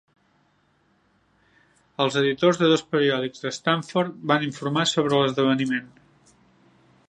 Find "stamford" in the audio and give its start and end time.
3.59-4.19